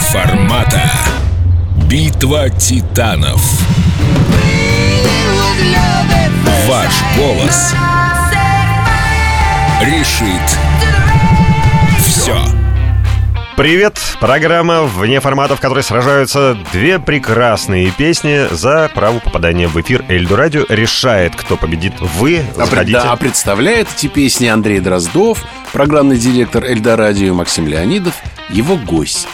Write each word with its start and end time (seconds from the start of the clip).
формата. 0.00 0.90
Битва 1.88 2.50
титанов. 2.50 3.42
Ваш 6.66 6.92
голос 7.16 7.74
решит 9.82 10.58
все. 11.98 12.36
Привет! 13.56 13.98
Программа 14.18 14.82
«Вне 14.84 15.20
формата», 15.20 15.56
в 15.56 15.60
которой 15.60 15.82
сражаются 15.82 16.56
две 16.72 16.98
прекрасные 16.98 17.90
песни 17.90 18.46
за 18.50 18.90
право 18.94 19.18
попадания 19.18 19.68
в 19.68 19.78
эфир 19.80 20.04
Эльду 20.08 20.36
Радио. 20.36 20.64
Решает, 20.68 21.36
кто 21.36 21.56
победит. 21.56 21.92
Вы 22.00 22.42
а, 22.56 22.64
заходите. 22.64 22.98
Да, 22.98 23.12
а 23.12 23.16
представляет 23.16 23.88
эти 23.94 24.06
песни 24.06 24.46
Андрей 24.46 24.80
Дроздов, 24.80 25.44
программный 25.72 26.16
директор 26.16 26.64
Эльда 26.64 26.96
Радио 26.96 27.34
Максим 27.34 27.66
Леонидов, 27.66 28.14
его 28.48 28.76
гость. 28.76 29.28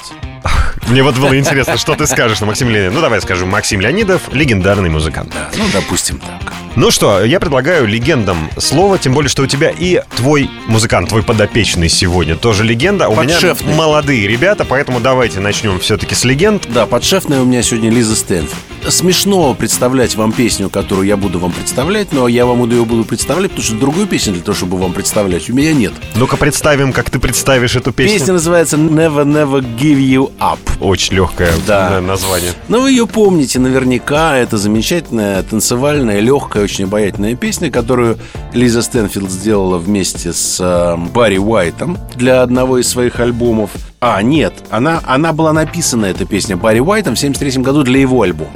Мне 0.89 1.03
вот 1.03 1.17
было 1.17 1.39
интересно, 1.39 1.77
что 1.77 1.95
ты 1.95 2.07
скажешь 2.07 2.41
на 2.41 2.47
Максим 2.47 2.71
Леонидов. 2.71 2.95
Ну, 2.95 3.01
давай 3.01 3.21
скажем, 3.21 3.49
Максим 3.49 3.81
Леонидов— 3.81 4.23
легендарный 4.33 4.89
музыкант. 4.91 5.31
Да, 5.35 5.51
ну, 5.57 5.65
допустим 5.73 6.19
так. 6.19 6.53
Ну 6.77 6.91
что, 6.91 7.25
я 7.25 7.41
предлагаю 7.41 7.87
легендам 7.87 8.51
слово, 8.57 8.99
тем 8.99 9.13
более, 9.13 9.29
что 9.29 9.43
у 9.43 9.47
тебя 9.47 9.71
и 9.77 10.01
твой 10.17 10.49
музыкант, 10.67 11.09
твой 11.09 11.23
подопечный 11.23 11.89
сегодня 11.89 12.37
тоже 12.37 12.63
легенда. 12.63 13.09
У 13.09 13.17
Подшефный. 13.17 13.69
меня 13.69 13.77
молодые 13.77 14.29
ребята, 14.29 14.65
поэтому 14.65 15.01
давайте 15.01 15.41
начнем 15.41 15.81
все-таки 15.81 16.15
с 16.15 16.25
легенд. 16.25 16.69
Да, 16.69 16.87
подшефная 16.87 17.41
у 17.41 17.45
меня 17.45 17.63
сегодня 17.63 17.91
Лиза 17.91 18.15
Стэнфорд. 18.15 18.55
Смешно 18.89 19.55
представлять 19.55 20.15
вам 20.17 20.33
песню, 20.33 20.71
которую 20.71 21.07
я 21.07 21.17
буду 21.17 21.39
вам 21.39 21.53
представлять, 21.53 22.13
но 22.13 22.27
я 22.29 22.47
вам 22.47 22.69
ее 22.69 22.85
буду 22.85 23.05
представлять, 23.05 23.51
потому 23.51 23.65
что 23.65 23.75
другую 23.77 24.07
песню 24.07 24.33
для 24.35 24.43
того, 24.43 24.57
чтобы 24.57 24.77
вам 24.79 24.93
представлять, 24.93 25.49
у 25.51 25.55
меня 25.55 25.73
нет. 25.73 25.93
Ну-ка 26.17 26.37
представим, 26.37 26.93
как 26.93 27.11
ты 27.11 27.19
представишь 27.19 27.77
эту 27.77 27.93
песню. 27.93 28.19
Песня 28.19 28.33
называется 28.35 28.77
Never 28.77 29.25
Never 29.25 29.61
Give 29.79 29.99
You 29.99 30.33
Up. 30.39 30.59
Очень 30.81 31.17
легкое 31.17 31.51
Да. 31.67 32.01
название. 32.01 32.53
Но 32.69 32.81
вы 32.81 32.91
ее 32.93 33.07
помните 33.07 33.59
наверняка. 33.59 34.37
Это 34.37 34.57
замечательная, 34.59 35.43
танцевальная, 35.43 36.21
легкая, 36.21 36.65
очень 36.65 36.85
обаятельная 36.85 37.35
песня, 37.37 37.71
которую 37.71 38.19
Лиза 38.53 38.83
Стэнфилд 38.83 39.31
сделала 39.31 39.79
вместе 39.79 40.33
с 40.33 40.59
э, 40.61 40.97
Барри 41.13 41.39
Уайтом 41.39 41.99
для 42.17 42.43
одного 42.43 42.79
из 42.79 42.89
своих 42.89 43.21
альбомов. 43.21 43.71
А, 44.01 44.23
нет, 44.23 44.53
она, 44.71 45.01
она 45.05 45.33
была 45.33 45.53
написана, 45.53 46.07
эта 46.07 46.25
песня, 46.25 46.57
Барри 46.57 46.79
Уайтом 46.79 47.17
в 47.17 47.19
73 47.19 47.63
году 47.63 47.83
для 47.83 47.99
его 47.99 48.23
альбома. 48.23 48.53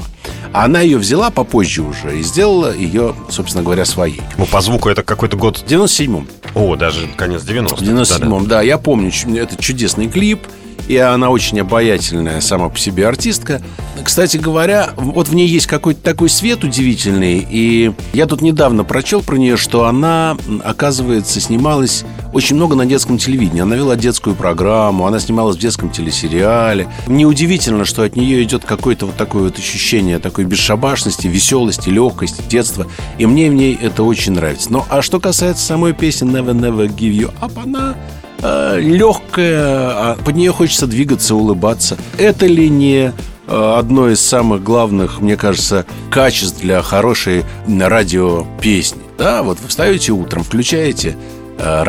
А 0.53 0.67
она 0.67 0.83
ее 0.83 0.99
взяла 0.99 1.31
попозже 1.31 1.83
уже 1.83 2.21
и 2.21 2.23
сделала 2.23 2.73
ее, 2.73 3.17
собственно 3.29 3.65
говоря, 3.65 3.85
своей. 3.85 4.21
Ну, 4.37 4.47
по 4.47 4.61
звуку 4.61 4.89
это 4.89 5.03
какой-то 5.03 5.37
год... 5.37 5.59
В 5.59 5.65
97-м. 5.65 6.29
О, 6.55 6.77
даже 6.77 7.09
конец 7.17 7.43
90-х. 7.43 7.77
В 7.77 7.81
97-м, 7.81 8.47
да, 8.47 8.63
я 8.63 8.79
помню, 8.79 9.11
это 9.37 9.57
чудесный 9.57 10.09
клип. 10.09 10.47
И 10.89 10.97
она 10.97 11.31
очень 11.31 11.61
обаятельная 11.61 12.41
сама 12.41 12.69
по 12.69 12.79
себе 12.79 13.07
артистка. 13.07 13.63
Кстати 14.03 14.37
говоря, 14.37 14.91
вот 14.97 15.29
в 15.29 15.35
ней 15.35 15.47
есть 15.47 15.67
какой-то 15.67 16.03
такой 16.03 16.29
свет 16.29 16.65
удивительный. 16.65 17.47
И 17.49 17.93
я 18.13 18.27
тут 18.27 18.43
недавно 18.43 18.85
прочел 18.85 19.23
про 19.23 19.37
нее, 19.37 19.57
что 19.57 19.87
она, 19.87 20.37
оказывается, 20.65 21.41
снималась 21.41 22.05
очень 22.33 22.57
много 22.57 22.75
на 22.75 22.85
детском 22.87 23.19
телевидении. 23.19 23.63
Она 23.63 23.77
вела 23.77 23.95
детскую 23.97 24.35
программу, 24.35 25.07
она 25.07 25.21
снималась 25.21 25.57
в 25.57 25.61
детском 25.61 25.91
телесериале. 25.91 26.89
Неудивительно, 27.07 27.85
что 27.85 28.03
от 28.03 28.17
нее 28.17 28.43
идет 28.43 28.65
какое-то 28.65 29.07
вот 29.07 29.17
такое 29.17 29.45
вот 29.45 29.59
ощущение 29.59 30.19
такой 30.19 30.45
бесшабашности, 30.45 31.29
веселости, 31.29 31.89
легкости, 31.91 32.43
детства. 32.49 32.87
И 33.19 33.27
мне 33.27 33.51
в 33.51 33.55
ней 33.55 33.79
это 33.81 34.03
очень 34.03 34.33
нравится. 34.33 34.73
Ну, 34.73 34.85
а 34.89 35.03
что 35.03 35.21
касается 35.21 35.65
самой 35.65 35.93
песни 35.93 36.29
Never 36.29 36.53
Never 36.53 36.89
Give 36.89 37.13
You 37.13 37.35
Up, 37.41 37.53
она 37.63 37.95
легкая, 38.43 39.61
а 39.61 40.17
под 40.25 40.35
нее 40.35 40.53
хочется 40.53 40.87
двигаться, 40.87 41.35
улыбаться. 41.35 41.97
Это 42.19 42.47
ли 42.47 42.69
не 42.69 43.13
э, 43.47 43.75
одно 43.79 44.09
из 44.09 44.21
самых 44.21 44.63
главных, 44.63 45.21
мне 45.21 45.37
кажется, 45.37 45.87
качеств 46.11 46.61
для 46.61 46.83
хорошей 46.83 47.45
радиопесни? 47.69 49.03
Да, 49.19 49.43
вот 49.43 49.61
вы 49.61 49.69
встаете 49.69 50.13
утром, 50.13 50.43
включаете 50.43 51.17
э, 51.59 51.85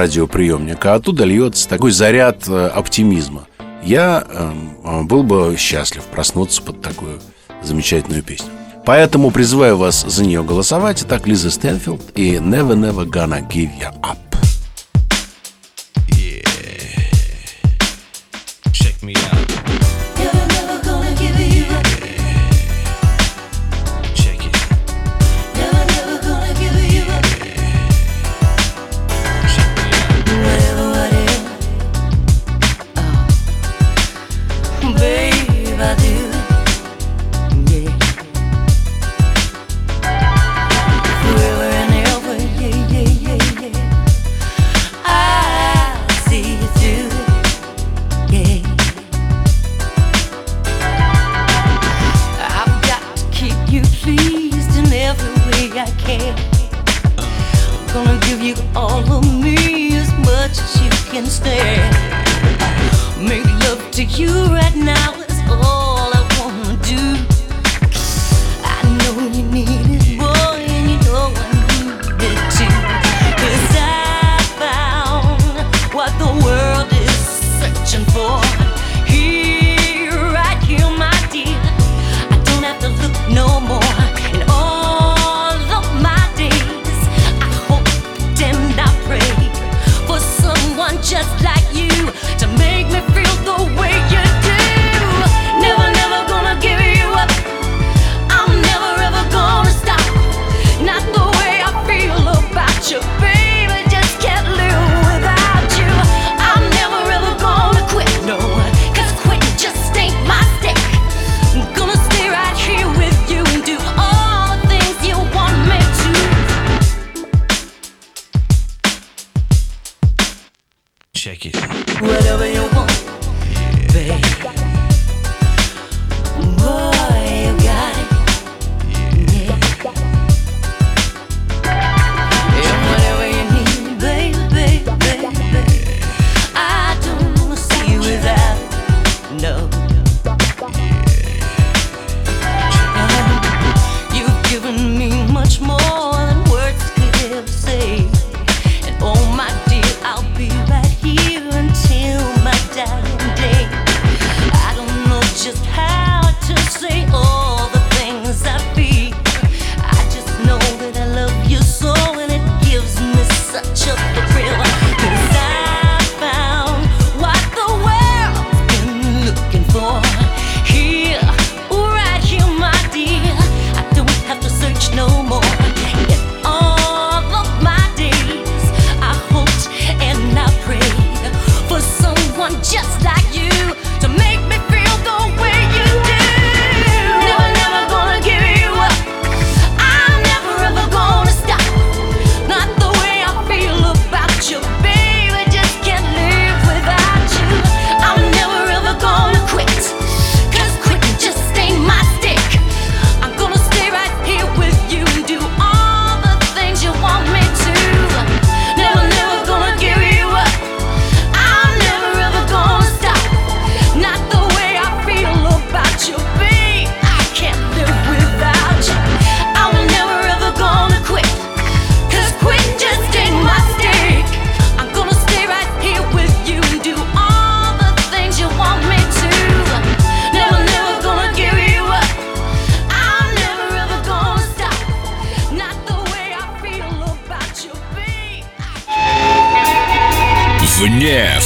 а 0.85 0.95
оттуда 0.95 1.23
льется 1.23 1.67
такой 1.67 1.91
заряд 1.91 2.47
э, 2.47 2.67
оптимизма. 2.67 3.47
Я 3.83 4.23
э, 4.27 5.01
был 5.03 5.23
бы 5.23 5.55
счастлив 5.57 6.03
проснуться 6.03 6.61
под 6.61 6.81
такую 6.81 7.19
замечательную 7.63 8.23
песню. 8.23 8.49
Поэтому 8.85 9.31
призываю 9.31 9.77
вас 9.77 10.05
за 10.05 10.25
нее 10.25 10.43
голосовать. 10.43 11.03
Итак, 11.03 11.25
Лиза 11.25 11.49
Стэнфилд 11.49 12.11
и 12.15 12.33
Never 12.35 12.75
Never 12.75 13.05
Gonna 13.05 13.41
Give 13.49 13.71
You 13.79 13.93
Up. 14.01 14.17
Me 19.03 19.13
out. 19.17 19.42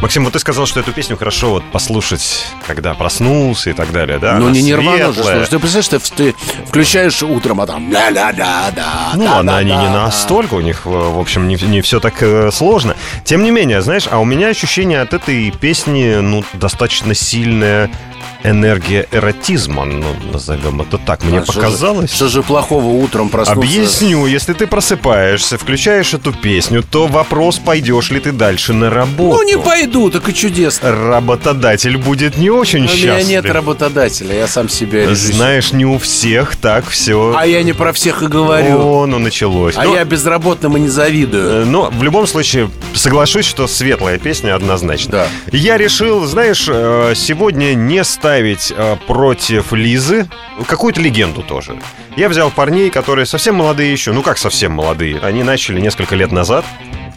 Максим, 0.00 0.24
вот 0.24 0.32
ты 0.32 0.38
сказал, 0.38 0.64
что 0.64 0.80
эту 0.80 0.92
песню 0.92 1.18
хорошо 1.18 1.50
вот 1.50 1.64
послушать, 1.72 2.46
когда 2.66 2.94
проснулся 2.94 3.68
и 3.68 3.72
так 3.74 3.92
далее, 3.92 4.18
да? 4.18 4.38
Ну, 4.38 4.46
Она 4.46 4.54
не 4.54 4.62
нирвану 4.62 5.12
же 5.12 5.22
слушай. 5.22 5.46
Ты 5.46 5.58
представляешь, 5.58 5.88
ты, 5.88 6.32
ты 6.32 6.34
включаешь 6.66 7.22
утром, 7.22 7.60
а 7.60 7.66
там 7.66 7.92
ля-ля-да-да. 7.92 9.12
Ну 9.14 9.24
ладно, 9.26 9.58
они 9.58 9.72
не 9.72 9.88
настолько, 9.90 10.54
у 10.54 10.60
них, 10.60 10.86
в 10.86 11.20
общем, 11.20 11.46
не, 11.48 11.56
не 11.56 11.82
все 11.82 12.00
так 12.00 12.14
э, 12.22 12.50
сложно. 12.50 12.96
Тем 13.24 13.42
не 13.42 13.50
менее, 13.50 13.82
знаешь, 13.82 14.08
а 14.10 14.18
у 14.20 14.24
меня 14.24 14.48
ощущение 14.48 15.02
от 15.02 15.12
этой 15.12 15.50
песни, 15.50 16.14
ну, 16.14 16.44
достаточно 16.54 17.14
сильная 17.14 17.90
энергия 18.42 19.06
эротизма, 19.12 19.84
ну, 19.84 20.06
назовем 20.32 20.80
это 20.80 20.98
так. 20.98 21.22
Мне 21.24 21.40
А 21.40 21.42
что 21.44 21.52
же- 21.52 21.60
показалось. 21.60 22.12
Что 22.14 22.28
же 22.28 22.42
плохого 22.42 22.86
утром 22.86 23.28
проснуться? 23.28 23.60
Объясню, 23.62 24.26
если 24.26 24.52
ты 24.52 24.66
просыпаешься, 24.66 25.58
включаешь 25.58 26.14
эту 26.14 26.32
песню, 26.32 26.82
то 26.82 27.06
вопрос, 27.06 27.58
пойдешь 27.58 28.10
ли 28.10 28.20
ты 28.20 28.32
дальше 28.32 28.72
на 28.72 28.90
работу. 28.90 29.38
Ну, 29.40 29.42
не 29.42 29.58
пойду, 29.58 30.10
так 30.10 30.28
и 30.28 30.34
чудесно. 30.34 30.92
Работодатель 30.92 31.96
будет 31.96 32.36
не 32.36 32.50
очень 32.50 32.80
У 32.80 32.82
меня 32.84 32.94
счастлив. 32.96 33.28
нет 33.28 33.44
работодателя, 33.46 34.34
я 34.34 34.46
сам 34.46 34.68
себе 34.68 35.06
режиссер. 35.06 35.34
Знаешь, 35.34 35.72
не 35.72 35.84
у 35.86 35.98
всех 35.98 36.56
так 36.56 36.86
все. 36.88 37.34
А 37.36 37.46
я 37.46 37.62
не 37.62 37.72
про 37.72 37.92
всех 37.92 38.22
и 38.22 38.26
говорю. 38.26 38.78
О, 38.80 39.06
ну 39.06 39.18
началось. 39.18 39.74
А 39.76 39.84
Ну, 39.84 39.94
я 39.94 40.04
безработным 40.04 40.76
и 40.76 40.80
не 40.80 40.88
завидую. 40.88 41.62
Э, 41.62 41.64
Но 41.64 41.90
в 41.90 42.02
любом 42.02 42.26
случае 42.26 42.70
соглашусь, 42.94 43.44
что 43.46 43.66
светлая 43.66 44.18
песня 44.18 44.54
однозначно. 44.54 45.10
Да. 45.12 45.26
Я 45.52 45.76
решил, 45.78 46.24
знаешь, 46.26 46.66
э, 46.68 47.14
сегодня 47.16 47.74
не 47.74 48.02
ставить 48.10 48.72
э, 48.76 48.96
против 49.06 49.72
Лизы 49.72 50.28
какую-то 50.66 51.00
легенду 51.00 51.42
тоже. 51.42 51.78
Я 52.16 52.28
взял 52.28 52.50
парней, 52.50 52.90
которые 52.90 53.26
совсем 53.26 53.54
молодые 53.54 53.92
еще. 53.92 54.12
Ну 54.12 54.22
как 54.22 54.38
совсем 54.38 54.72
молодые? 54.72 55.18
Они 55.20 55.42
начали 55.42 55.80
несколько 55.80 56.16
лет 56.16 56.32
назад. 56.32 56.64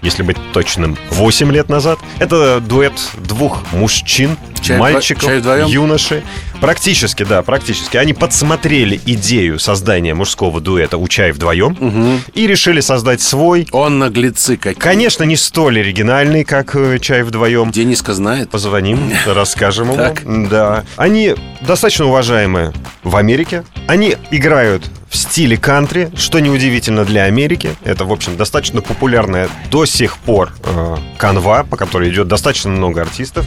Если 0.03 0.21
быть 0.21 0.37
точным, 0.51 0.97
8 1.11 1.51
лет 1.51 1.69
назад. 1.69 1.97
Это 2.19 2.59
дуэт 2.59 2.93
двух 3.25 3.63
мужчин, 3.71 4.37
Чай 4.61 4.77
мальчиков, 4.77 5.23
чай 5.23 5.39
вдвоем? 5.39 5.67
юноши. 5.67 6.23
Практически, 6.61 7.23
да, 7.23 7.41
практически. 7.41 7.97
Они 7.97 8.13
подсмотрели 8.13 8.99
идею 9.05 9.59
создания 9.59 10.13
мужского 10.13 10.61
дуэта 10.61 10.97
у 10.97 11.07
чай 11.07 11.31
вдвоем 11.33 12.21
и 12.33 12.47
решили 12.47 12.79
создать 12.79 13.21
свой 13.21 13.67
Он 13.71 13.99
наглецы 13.99 14.55
какие. 14.55 14.79
Конечно, 14.79 15.23
не 15.23 15.35
столь 15.35 15.79
оригинальный, 15.79 16.45
как 16.45 16.75
э, 16.75 16.99
чай 16.99 17.23
вдвоем. 17.23 17.71
Дениска 17.71 18.13
знает. 18.13 18.49
Позвоним, 18.49 19.11
расскажем 19.25 19.91
ему. 19.91 20.47
Да. 20.49 20.83
Они 20.95 21.35
достаточно 21.61 22.05
уважаемы 22.05 22.73
в 23.03 23.15
Америке. 23.17 23.63
Они 23.87 24.15
играют 24.31 24.83
в 25.13 25.15
стиле 25.15 25.57
кантри, 25.57 26.09
что 26.15 26.39
неудивительно 26.39 27.05
для 27.05 27.25
Америки. 27.25 27.75
Это, 27.83 28.03
в 28.03 28.11
общем, 28.11 28.35
достаточно 28.35 28.81
популярная 28.81 29.47
до 29.69 29.85
сих 29.85 30.17
пор 30.17 30.51
э, 30.63 30.95
канва, 31.17 31.63
по 31.63 31.77
которой 31.77 32.09
идет 32.09 32.27
достаточно 32.27 32.71
много 32.71 33.01
артистов. 33.03 33.45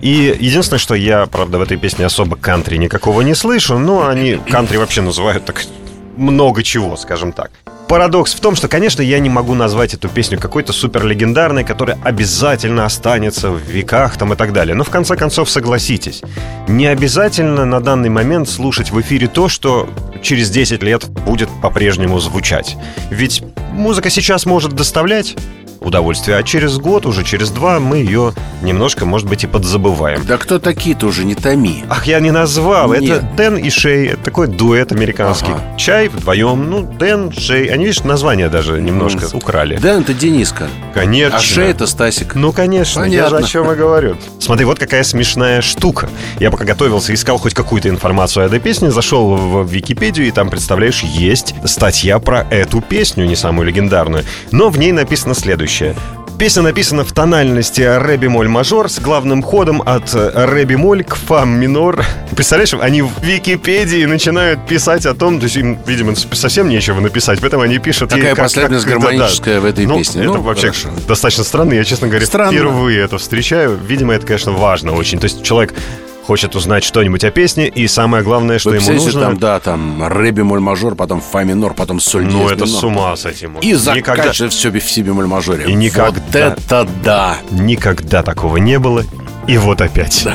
И 0.00 0.36
единственное, 0.38 0.78
что 0.78 0.94
я, 0.94 1.26
правда, 1.26 1.58
в 1.58 1.62
этой 1.62 1.76
песне 1.76 2.06
особо 2.06 2.36
кантри 2.36 2.76
никакого 2.76 3.22
не 3.22 3.34
слышу, 3.34 3.78
но 3.78 4.06
они 4.06 4.38
кантри 4.48 4.76
вообще 4.76 5.00
называют 5.00 5.44
так 5.44 5.64
много 6.16 6.62
чего, 6.62 6.96
скажем 6.96 7.32
так. 7.32 7.50
Парадокс 7.88 8.34
в 8.34 8.40
том, 8.40 8.54
что, 8.54 8.68
конечно, 8.68 9.02
я 9.02 9.18
не 9.18 9.28
могу 9.28 9.54
назвать 9.54 9.94
эту 9.94 10.08
песню 10.08 10.38
какой-то 10.38 10.72
супер 10.72 11.04
легендарной, 11.04 11.64
которая 11.64 11.98
обязательно 12.04 12.84
останется 12.84 13.50
в 13.50 13.58
веках 13.68 14.16
там 14.16 14.32
и 14.32 14.36
так 14.36 14.52
далее. 14.52 14.76
Но 14.76 14.84
в 14.84 14.90
конце 14.90 15.16
концов, 15.16 15.50
согласитесь, 15.50 16.22
не 16.68 16.86
обязательно 16.86 17.64
на 17.64 17.80
данный 17.80 18.08
момент 18.08 18.48
слушать 18.48 18.92
в 18.92 19.00
эфире 19.00 19.26
то, 19.26 19.48
что 19.48 19.90
через 20.22 20.50
10 20.50 20.82
лет 20.82 21.08
будет 21.08 21.48
по-прежнему 21.60 22.18
звучать. 22.20 22.76
Ведь 23.10 23.42
музыка 23.72 24.10
сейчас 24.10 24.46
может 24.46 24.72
доставлять 24.72 25.36
удовольствие, 25.84 26.36
а 26.36 26.42
через 26.42 26.78
год, 26.78 27.06
уже 27.06 27.24
через 27.24 27.50
два 27.50 27.80
мы 27.80 27.98
ее 27.98 28.32
немножко, 28.62 29.04
может 29.04 29.28
быть, 29.28 29.44
и 29.44 29.46
подзабываем. 29.46 30.24
Да 30.24 30.38
кто 30.38 30.58
такие-то 30.58 31.06
уже, 31.06 31.24
не 31.24 31.34
томи. 31.34 31.84
Ах, 31.88 32.06
я 32.06 32.20
не 32.20 32.30
назвал. 32.30 32.92
Нет. 32.94 33.02
Это 33.02 33.26
Дэн 33.36 33.56
и 33.56 33.70
Шей. 33.70 34.08
Это 34.08 34.24
такой 34.24 34.46
дуэт 34.46 34.92
американский. 34.92 35.52
Ага. 35.52 35.76
Чай 35.76 36.08
вдвоем. 36.08 36.70
Ну, 36.70 36.82
Дэн, 36.82 37.32
Шей. 37.32 37.66
Они, 37.66 37.86
видишь, 37.86 38.04
название 38.04 38.48
даже 38.48 38.80
немножко 38.80 39.26
украли. 39.34 39.76
Дэн 39.76 40.02
это 40.02 40.14
Дениска. 40.14 40.68
Конечно. 40.94 41.38
А 41.38 41.40
Шей 41.40 41.70
это 41.70 41.86
Стасик. 41.86 42.34
Ну, 42.34 42.52
конечно, 42.52 43.02
я 43.02 43.24
же 43.24 43.30
Понятно. 43.30 43.38
о 43.38 43.42
чем 43.42 43.72
и 43.72 43.74
говорю. 43.74 44.16
Смотри, 44.38 44.64
вот 44.64 44.78
какая 44.78 45.02
смешная 45.02 45.60
штука. 45.60 46.08
Я 46.38 46.50
пока 46.50 46.64
готовился, 46.64 47.12
искал 47.14 47.38
хоть 47.38 47.54
какую-то 47.54 47.88
информацию 47.88 48.44
о 48.44 48.46
этой 48.46 48.60
песне, 48.60 48.90
зашел 48.90 49.34
в 49.36 49.68
Википедию, 49.70 50.28
и 50.28 50.30
там, 50.30 50.50
представляешь, 50.50 51.02
есть 51.02 51.54
статья 51.64 52.18
про 52.18 52.46
эту 52.50 52.80
песню, 52.80 53.24
не 53.24 53.36
самую 53.36 53.66
легендарную. 53.66 54.24
Но 54.50 54.68
в 54.70 54.78
ней 54.78 54.92
написано 54.92 55.34
следующее. 55.34 55.71
Песня 56.38 56.62
написана 56.62 57.04
в 57.04 57.12
тональности 57.12 57.82
ре 57.82 58.16
бемоль 58.16 58.48
мажор 58.48 58.90
с 58.90 58.98
главным 58.98 59.42
ходом 59.42 59.80
от 59.86 60.12
ре 60.12 60.64
бемоль 60.64 61.04
к 61.04 61.14
фам 61.14 61.50
минор. 61.50 62.04
Представляешь, 62.34 62.74
они 62.74 63.02
в 63.02 63.10
Википедии 63.22 64.04
начинают 64.06 64.66
писать 64.66 65.06
о 65.06 65.14
том, 65.14 65.38
то 65.38 65.44
есть 65.44 65.56
им, 65.56 65.78
видимо, 65.86 66.14
совсем 66.16 66.68
нечего 66.68 66.98
написать, 67.00 67.38
поэтому 67.40 67.62
они 67.62 67.78
пишут... 67.78 68.10
ей 68.12 68.20
Какая 68.22 68.34
как- 68.34 68.44
последовательность 68.46 68.86
как- 68.86 68.94
да, 68.94 69.00
да. 69.00 69.06
гармоническая 69.12 69.60
в 69.60 69.64
этой 69.64 69.86
Ну, 69.86 69.98
песне. 69.98 70.22
Это 70.22 70.32
Ну, 70.32 70.40
вообще 70.42 70.68
хорошо. 70.72 70.88
достаточно 71.06 71.44
странно. 71.44 71.74
Я, 71.74 71.84
честно 71.84 72.08
говоря, 72.08 72.26
Странно. 72.26 72.50
впервые 72.52 73.00
это 73.04 73.18
встречаю. 73.18 73.78
Видимо, 73.86 74.12
это, 74.14 74.26
конечно, 74.26 74.50
важно 74.52 74.92
очень. 74.94 75.18
То 75.20 75.24
есть 75.26 75.44
человек 75.44 75.74
хочет 76.22 76.54
узнать 76.54 76.84
что-нибудь 76.84 77.24
о 77.24 77.30
песне, 77.30 77.68
и 77.68 77.86
самое 77.86 78.22
главное, 78.22 78.58
что 78.58 78.70
Вы 78.70 78.76
ему 78.76 78.92
нужно... 78.92 79.20
там, 79.20 79.38
да, 79.38 79.60
там 79.60 80.06
ре 80.06 80.30
бемоль 80.30 80.60
мажор, 80.60 80.94
потом 80.94 81.20
фа 81.20 81.44
минор, 81.44 81.74
потом 81.74 82.00
соль 82.00 82.26
ну, 82.26 82.48
это 82.48 82.64
минор. 82.64 82.80
с 82.80 82.84
ума 82.84 83.16
сойти 83.16 83.46
можно. 83.46 83.66
И 83.66 83.72
Никогда, 83.72 84.22
заканчивать 84.22 84.52
все 84.52 84.70
в 84.70 84.80
си 84.80 85.02
бемоль 85.02 85.26
мажоре. 85.26 85.64
И 85.66 85.74
никогда. 85.74 86.12
Вот 86.12 86.34
это 86.34 86.88
да. 87.02 87.36
никогда 87.50 88.22
такого 88.22 88.56
не 88.56 88.78
было. 88.78 89.04
И 89.48 89.58
вот 89.58 89.80
опять. 89.80 90.26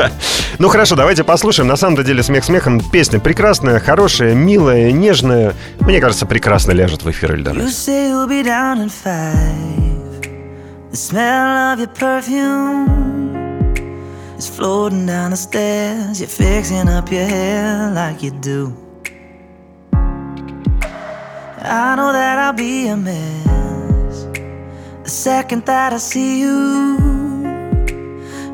ну 0.58 0.68
хорошо, 0.68 0.96
давайте 0.96 1.24
послушаем. 1.24 1.66
На 1.66 1.76
самом 1.76 2.04
деле, 2.04 2.22
смех 2.22 2.44
смехом. 2.44 2.78
Песня 2.78 3.18
прекрасная, 3.18 3.80
хорошая, 3.80 4.34
милая, 4.34 4.92
нежная. 4.92 5.54
Мне 5.80 5.98
кажется, 6.00 6.26
прекрасно 6.26 6.72
ляжет 6.72 7.02
в 7.02 7.10
эфир 7.10 7.32
Эльдара. 7.32 7.56
You 7.56 7.68
say 7.68 8.10
you'll 8.10 8.28
be 8.28 8.44
down 8.44 8.82
in 8.82 8.90
five. 8.90 9.94
The 10.90 10.96
smell 10.96 11.72
of 11.72 11.80
your 11.80 11.88
perfume 11.88 13.23
is 14.36 14.48
floating 14.48 15.06
down 15.06 15.30
the 15.30 15.36
stairs. 15.36 16.20
You're 16.20 16.28
fixing 16.28 16.88
up 16.88 17.10
your 17.10 17.24
hair 17.24 17.90
like 17.90 18.22
you 18.22 18.30
do. 18.30 18.76
I 19.92 21.94
know 21.96 22.12
that 22.12 22.38
I'll 22.38 22.52
be 22.52 22.88
a 22.88 22.96
mess 22.96 23.54
the 25.04 25.10
second 25.10 25.66
that 25.66 25.92
I 25.92 25.98
see 25.98 26.40
you. 26.40 26.96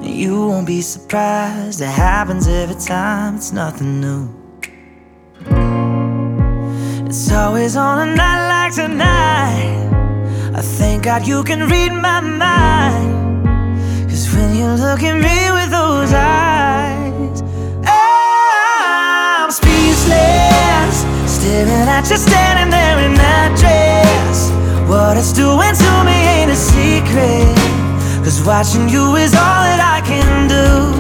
You 0.03 0.49
won't 0.49 0.67
be 0.67 0.83
surprised, 0.83 1.81
it 1.81 1.87
happens 1.87 2.49
every 2.49 2.75
time, 2.75 3.37
it's 3.37 3.53
nothing 3.53 4.01
new. 4.01 4.29
It's 7.07 7.33
always 7.33 7.77
on 7.77 8.09
a 8.09 8.15
night 8.15 8.49
like 8.49 8.75
tonight. 8.75 9.89
I 10.55 10.61
thank 10.61 11.05
God 11.05 11.27
you 11.27 11.45
can 11.45 11.69
read 11.69 11.93
my 11.93 12.21
mind. 12.21 13.30
You 14.61 14.69
look 14.73 15.03
at 15.03 15.17
me 15.17 15.51
with 15.57 15.71
those 15.73 16.13
eyes, 16.13 17.41
I'm 17.89 19.51
speechless. 19.51 20.97
Staring 21.25 21.89
at 21.89 22.05
you 22.11 22.19
standing 22.19 22.69
there 22.69 22.99
in 23.01 23.15
that 23.17 23.57
dress. 23.57 24.53
What 24.87 25.17
it's 25.17 25.33
doing 25.33 25.73
to 25.73 25.93
me 26.05 26.13
ain't 26.13 26.53
a 26.53 26.61
secret. 26.61 27.57
Cause 28.21 28.45
watching 28.45 28.87
you 28.91 29.17
is 29.17 29.33
all 29.33 29.65
that 29.65 29.81
I 29.81 30.05
can 30.05 30.45
do. 30.45 30.93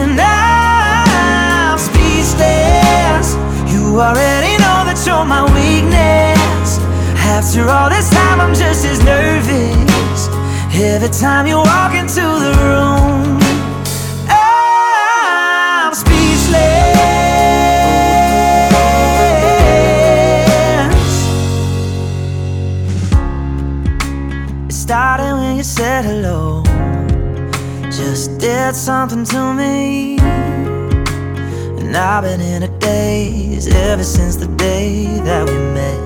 And 0.00 0.16
I'm 0.16 1.76
speechless. 1.76 3.36
You 3.68 4.00
already 4.00 4.56
know 4.56 4.88
that 4.88 4.96
you're 5.04 5.28
my 5.28 5.44
weakness. 5.52 6.80
After 7.28 7.68
all 7.68 7.90
this 7.90 8.08
time, 8.08 8.40
I'm 8.40 8.54
just 8.54 8.86
as 8.86 9.04
nervous. 9.04 9.89
Every 10.72 11.08
time 11.08 11.46
you 11.46 11.56
walk 11.56 11.94
into 11.94 12.20
the 12.20 12.54
room, 12.62 13.38
I'm 14.28 15.92
speechless. 15.92 16.60
It 24.68 24.72
started 24.72 25.34
when 25.34 25.56
you 25.56 25.64
said 25.64 26.04
hello. 26.04 26.62
Just 27.90 28.38
did 28.38 28.74
something 28.74 29.24
to 29.24 29.52
me. 29.52 30.18
And 31.80 31.96
I've 31.96 32.22
been 32.22 32.40
in 32.40 32.62
a 32.62 32.78
daze 32.78 33.66
ever 33.66 34.04
since 34.04 34.36
the 34.36 34.46
day 34.46 35.04
that 35.24 35.46
we 35.46 35.58
met. 35.74 36.00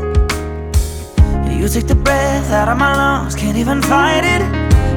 You 1.52 1.68
took 1.68 1.87
the 1.87 1.94
breath 1.94 2.24
out 2.54 2.68
of 2.68 2.78
my 2.78 2.94
lungs, 2.94 3.34
can't 3.34 3.56
even 3.56 3.82
fight 3.82 4.25
it. 4.25 4.40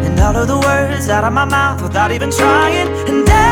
And 0.05 0.19
all 0.19 0.35
of 0.37 0.47
the 0.47 0.59
words 0.59 1.09
out 1.09 1.23
of 1.23 1.33
my 1.33 1.45
mouth 1.45 1.81
without 1.81 2.11
even 2.11 2.29
trying. 2.29 2.87
And 3.09 3.27
I'm 3.27 3.47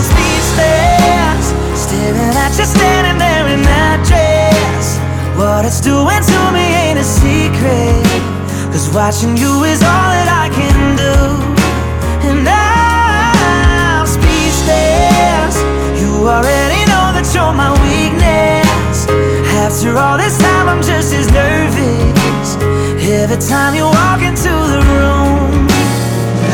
speechless, 0.00 1.52
staring 1.76 2.36
at 2.44 2.56
you, 2.56 2.64
standing 2.64 3.18
there 3.20 3.46
in 3.52 3.60
that 3.68 4.00
dress. 4.08 4.96
What 5.36 5.66
it's 5.68 5.80
doing 5.80 6.22
to 6.32 6.40
me 6.56 6.64
ain't 6.88 6.98
a 6.98 7.04
secret. 7.04 8.00
Cause 8.72 8.88
watching 8.94 9.36
you 9.36 9.64
is 9.68 9.82
all 9.82 10.08
that 10.16 10.28
I 10.44 10.48
can 10.48 10.96
do. 10.96 11.14
And 12.28 12.48
I'm 12.48 14.06
speechless, 14.08 15.60
you 16.00 16.10
already 16.24 16.80
know 16.88 17.12
that 17.12 17.28
you're 17.34 17.52
my 17.52 17.76
weakness. 17.84 18.07
After 19.70 19.92
all 19.98 20.16
this 20.16 20.38
time, 20.38 20.66
I'm 20.66 20.80
just 20.82 21.12
as 21.12 21.30
nervous. 21.30 22.56
Every 23.06 23.36
time 23.36 23.74
you 23.74 23.84
walk 23.84 24.22
into 24.22 24.48
the 24.48 24.80
room, 24.88 25.68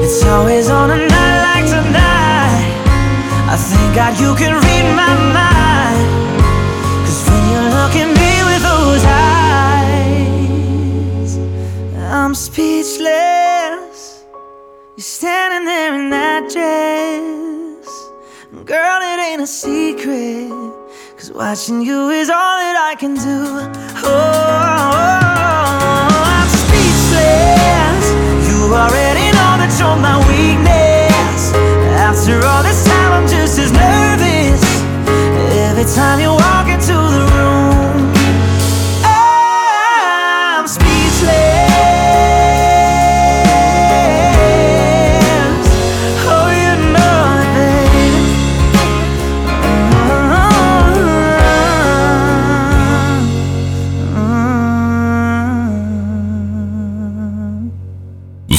It's 0.05 0.23
always 0.23 0.69
on 0.69 0.91
a 0.91 0.97
night 0.97 1.41
like 1.47 1.65
tonight. 1.69 2.71
I 3.49 3.57
thank 3.57 3.95
God 3.95 4.17
you 4.17 4.33
can 4.35 4.53
read 4.63 4.95
my 4.95 5.13
mind. 5.33 5.56
Look 7.87 7.95
at 7.95 8.11
me 8.19 8.31
with 8.49 8.63
those 8.67 9.03
eyes, 9.95 10.59
I'm 12.11 12.35
speechless. 12.35 14.25
You're 14.97 15.03
standing 15.03 15.63
there 15.63 15.95
in 15.95 16.09
that 16.09 16.51
dress. 16.51 17.87
Girl, 18.65 18.99
it 19.01 19.19
ain't 19.27 19.41
a 19.41 19.47
secret. 19.47 20.51
Cause 21.15 21.31
watching 21.31 21.81
you 21.81 22.09
is 22.09 22.29
all 22.29 22.57
that 22.59 22.75
I 22.75 22.95
can 22.99 23.13
do. 23.15 23.71
Oh, 24.03 24.11
I'm 26.27 26.49
speechless. 26.67 28.05
You 28.51 28.67
already 28.75 29.31
know 29.31 29.63
that 29.63 29.71
you're 29.79 29.95
my 29.95 30.19
weakness. 30.27 31.53
After 31.95 32.45
all 32.45 32.63
this 32.63 32.83
time, 32.83 33.11
I'm 33.13 33.27
just 33.29 33.57
as 33.57 33.71
nervous. 33.71 34.61
Every 35.71 35.85
time 35.95 36.19
you 36.19 36.31
walk 36.31 36.67
into 36.67 36.96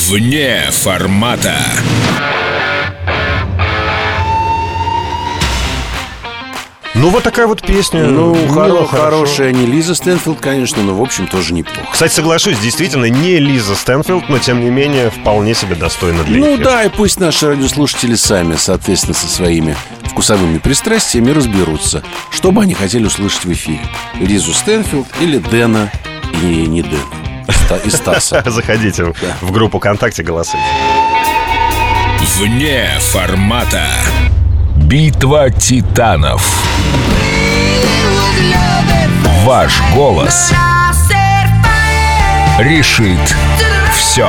Вне 0.09 0.71
формата. 0.71 1.55
Ну, 6.95 7.11
вот 7.11 7.23
такая 7.23 7.47
вот 7.47 7.62
песня. 7.62 8.05
Ну, 8.07 8.35
Мило, 8.35 8.47
хоро- 8.49 8.87
хорошо. 8.88 8.97
хорошая 9.05 9.53
не 9.53 9.67
Лиза 9.67 9.95
Стэнфилд, 9.95 10.41
конечно, 10.41 10.83
но, 10.83 10.95
в 10.97 11.03
общем, 11.03 11.29
тоже 11.29 11.53
неплохо. 11.55 11.87
Кстати, 11.93 12.12
соглашусь, 12.15 12.59
действительно, 12.59 13.05
не 13.05 13.38
Лиза 13.38 13.77
Стэнфилд, 13.77 14.29
но, 14.29 14.38
тем 14.38 14.61
не 14.65 14.71
менее, 14.71 15.11
вполне 15.11 15.55
себе 15.55 15.77
достойна 15.77 16.25
для 16.25 16.38
Ну 16.41 16.55
эфира. 16.57 16.65
да, 16.65 16.85
и 16.85 16.88
пусть 16.88 17.21
наши 17.21 17.47
радиослушатели 17.49 18.17
сами, 18.17 18.57
соответственно, 18.57 19.15
со 19.15 19.29
своими 19.29 19.77
вкусовыми 20.07 20.59
пристрастиями 20.59 21.31
разберутся, 21.31 22.03
что 22.33 22.50
бы 22.50 22.62
они 22.62 22.75
хотели 22.75 23.05
услышать 23.05 23.45
в 23.45 23.53
эфире. 23.53 23.81
Лизу 24.19 24.53
Стэнфилд 24.53 25.07
или 25.21 25.38
Дэна, 25.38 25.93
и 26.43 26.47
не 26.47 26.83
Дэна, 26.83 27.03
и 27.85 27.90
Стаса. 27.90 28.43
Заходите 28.50 29.05
в- 29.05 29.14
в 29.40 29.50
группу 29.52 29.78
ВКонтакте, 29.78 30.23
голосуйте. 30.23 30.64
Вне 32.37 32.88
формата. 33.00 33.83
Битва 34.76 35.50
титанов. 35.50 36.64
Ваш 39.45 39.81
голос 39.95 40.52
решит 42.59 43.35
все. 43.93 44.28